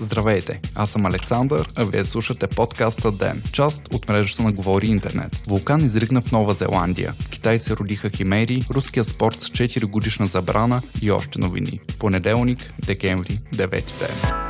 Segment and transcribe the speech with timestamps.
[0.00, 5.36] Здравейте, аз съм Александър, а вие слушате подкаста ДЕН, част от мрежата на Говори Интернет.
[5.46, 7.14] Вулкан изригна в Нова Зеландия.
[7.20, 11.80] В Китай се родиха химери, руският спорт с 4 годишна забрана и още новини.
[11.98, 14.49] Понеделник, декември, 9 ден.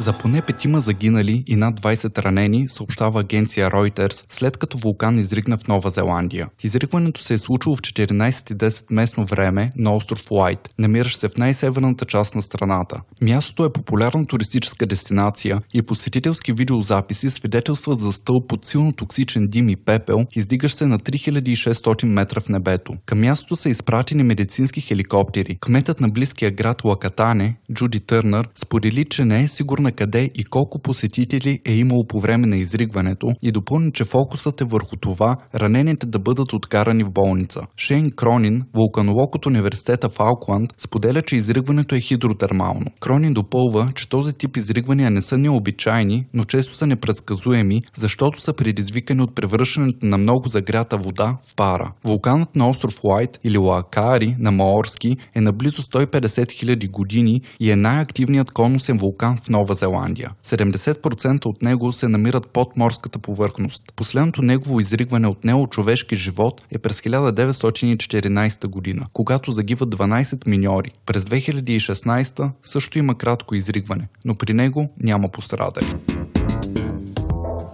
[0.00, 5.56] За поне петима загинали и над 20 ранени, съобщава агенция Reuters, след като вулкан изригна
[5.56, 6.48] в Нова Зеландия.
[6.62, 12.04] Изригването се е случило в 14.10 местно време на остров Уайт, намиращ се в най-северната
[12.04, 13.00] част на страната.
[13.20, 19.68] Мястото е популярна туристическа дестинация и посетителски видеозаписи свидетелстват за стълб от силно токсичен дим
[19.68, 22.92] и пепел, издигащ се на 3600 метра в небето.
[23.06, 25.58] Към мястото са изпратени медицински хеликоптери.
[25.60, 30.44] Кметът на близкия град Лакатане, Джуди Търнър, сподели, че не е сигурна на къде и
[30.44, 35.36] колко посетители е имало по време на изригването и допълни, че фокусът е върху това
[35.54, 37.60] ранените да бъдат откарани в болница.
[37.76, 42.86] Шейн Кронин, вулканолог от университета в Аукланд, споделя, че изригването е хидротермално.
[43.00, 48.52] Кронин допълва, че този тип изригвания не са необичайни, но често са непредсказуеми, защото са
[48.52, 51.92] предизвикани от превръщането на много загрята вода в пара.
[52.04, 57.70] Вулканът на остров Лайт или Лакари на Маорски е на близо 150 000 години и
[57.70, 60.30] е най-активният конусен вулкан в Нова Зеландия.
[60.44, 63.82] 70% от него се намират под морската повърхност.
[63.96, 70.90] Последното негово изригване от човешки живот е през 1914 година, когато загиват 12 миньори.
[71.06, 75.86] През 2016 също има кратко изригване, но при него няма пострадали.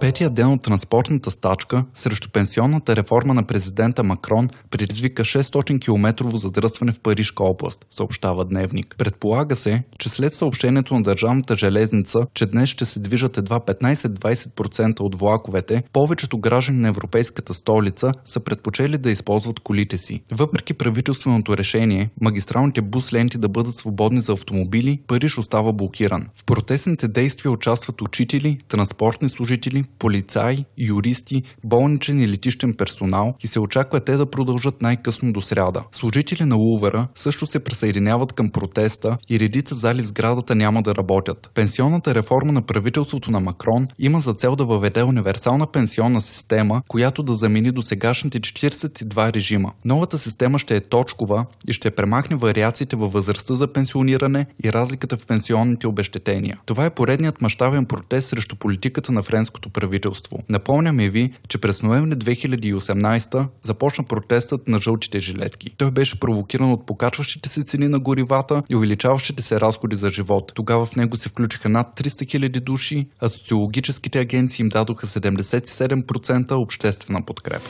[0.07, 6.91] Петия ден от транспортната стачка срещу пенсионната реформа на президента Макрон предизвика 600 км задръстване
[6.91, 8.95] в Парижка област, съобщава Дневник.
[8.97, 14.99] Предполага се, че след съобщението на държавната железница, че днес ще се движат едва 15-20%
[14.99, 20.21] от влаковете, повечето граждани на европейската столица са предпочели да използват колите си.
[20.31, 26.27] Въпреки правителственото решение, магистралните бус ленти да бъдат свободни за автомобили, Париж остава блокиран.
[26.33, 33.59] В протестните действия участват учители, транспортни служители, полицаи, юристи, болничен и летищен персонал и се
[33.59, 35.83] очаква те да продължат най-късно до сряда.
[35.91, 40.95] Служители на Лувъра също се присъединяват към протеста и редица зали в сградата няма да
[40.95, 41.51] работят.
[41.53, 47.23] Пенсионната реформа на правителството на Макрон има за цел да въведе универсална пенсионна система, която
[47.23, 49.71] да замени до сегашните 42 режима.
[49.85, 55.17] Новата система ще е точкова и ще премахне вариациите във възрастта за пенсиониране и разликата
[55.17, 56.59] в пенсионните обещетения.
[56.65, 60.43] Това е поредният мащабен протест срещу политиката на френското правителство.
[60.49, 65.69] Напомняме ви, че през ноември 2018 започна протестът на жълтите жилетки.
[65.77, 70.51] Той беше провокиран от покачващите се цени на горивата и увеличаващите се разходи за живот.
[70.55, 76.51] Тогава в него се включиха над 300 000 души, а социологическите агенции им дадоха 77%
[76.51, 77.69] обществена подкрепа.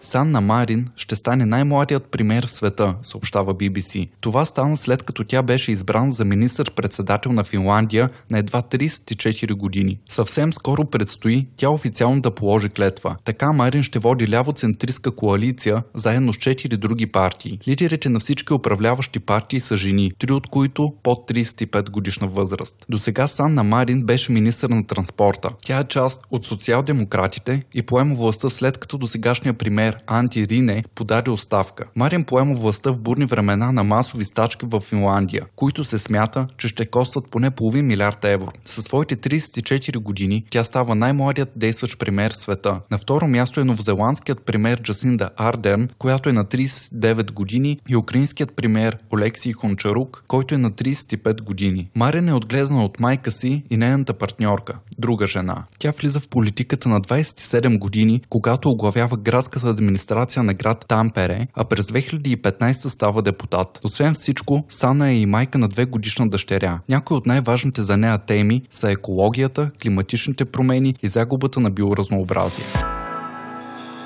[0.00, 4.08] Санна Марин ще стане най-младият пример в света, съобщава BBC.
[4.20, 9.98] Това стана след като тя беше избран за министър-председател на Финландия на едва 34 години.
[10.08, 13.16] Съвсем скоро предстои тя официално да положи клетва.
[13.24, 17.58] Така Марин ще води лявоцентристка коалиция заедно с 4 други партии.
[17.68, 22.76] Лидерите на всички управляващи партии са жени, три от които под 35 годишна възраст.
[22.88, 25.50] До сега Санна Марин беше министър на транспорта.
[25.64, 29.54] Тя е част от социал-демократите и поема властта след като до сегашния
[29.90, 31.84] пример Анти Рине подаде оставка.
[31.96, 36.68] Марин поема властта в бурни времена на масови стачки в Финландия, които се смята, че
[36.68, 38.48] ще костват поне половин милиард евро.
[38.64, 42.80] Със своите 34 години тя става най-младият действащ премьер в света.
[42.90, 48.56] На второ място е новозеландският премьер Джасинда Ардерн, която е на 39 години и украинският
[48.56, 51.90] премьер Олексий Хончарук, който е на 35 години.
[51.94, 55.64] Марин е отгледана от майка си и нейната партньорка, друга жена.
[55.78, 61.64] Тя влиза в политиката на 27 години, когато оглавява градската администрация на град Тампере, а
[61.64, 63.80] през 2015 става депутат.
[63.84, 66.80] Освен всичко, Сана е и майка на две годишна дъщеря.
[66.88, 72.64] Някои от най-важните за нея теми са екологията, климатичните промени и загубата на биоразнообразие.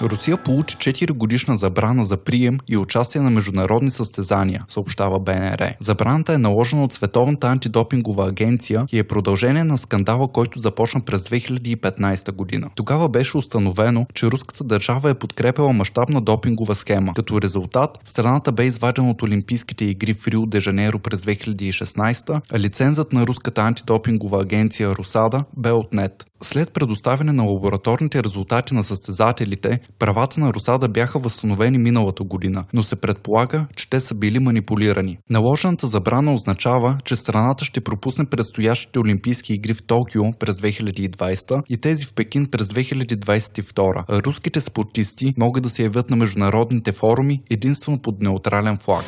[0.03, 5.75] Русия получи 4 годишна забрана за прием и участие на международни състезания, съобщава БНР.
[5.81, 11.23] Забраната е наложена от Световната антидопингова агенция и е продължение на скандала, който започна през
[11.29, 12.71] 2015 година.
[12.75, 17.13] Тогава беше установено, че руската държава е подкрепила мащабна допингова схема.
[17.15, 22.59] Като резултат, страната бе извадена от Олимпийските игри в Рио де Жанейро през 2016, а
[22.59, 26.25] лицензът на руската антидопингова агенция Русада бе отнет.
[26.43, 32.83] След предоставяне на лабораторните резултати на състезателите, правата на Русада бяха възстановени миналата година, но
[32.83, 35.19] се предполага, че те са били манипулирани.
[35.31, 41.77] Наложената забрана означава, че страната ще пропусне предстоящите Олимпийски игри в Токио през 2020 и
[41.77, 44.05] тези в Пекин през 2022.
[44.09, 49.05] А руските спортисти могат да се явят на международните форуми единствено под неутрален флаг.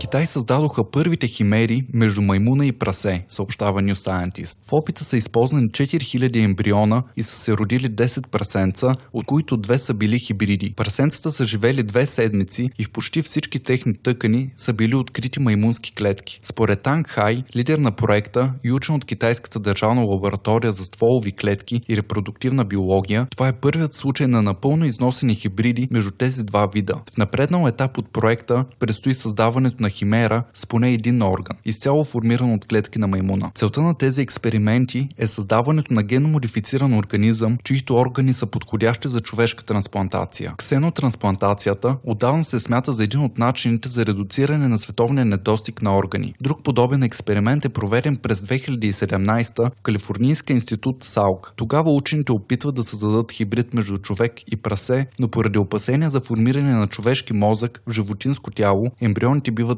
[0.00, 4.58] Китай създадоха първите химери между маймуна и прасе, съобщава New Scientist.
[4.64, 9.78] В опита са използвани 4000 ембриона и са се родили 10 прасенца, от които две
[9.78, 10.74] са били хибриди.
[10.76, 15.92] Прасенцата са живели две седмици и в почти всички техни тъкани са били открити маймунски
[15.94, 16.40] клетки.
[16.42, 21.80] Според Танг Хай, лидер на проекта и учен от Китайската държавна лаборатория за стволови клетки
[21.88, 26.94] и репродуктивна биология, това е първият случай на напълно износени хибриди между тези два вида.
[27.14, 32.52] В напреднал етап от проекта предстои създаването на химера с поне един орган, изцяло формиран
[32.52, 33.50] от клетки на маймуна.
[33.54, 39.64] Целта на тези експерименти е създаването на геномодифициран организъм, чието органи са подходящи за човешка
[39.64, 40.54] трансплантация.
[40.56, 46.34] Ксенотрансплантацията отдавна се смята за един от начините за редуциране на световния недостиг на органи.
[46.40, 51.52] Друг подобен експеримент е проведен през 2017 в Калифорнийския институт САУК.
[51.56, 56.72] Тогава учените опитват да създадат хибрид между човек и прасе, но поради опасения за формиране
[56.72, 59.77] на човешки мозък в животинско тяло, ембрионите биват